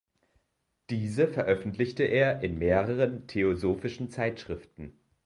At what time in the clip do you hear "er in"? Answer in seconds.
2.01-2.57